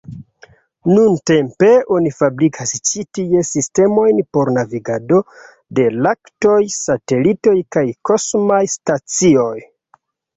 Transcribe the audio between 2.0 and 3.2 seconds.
fabrikas ĉi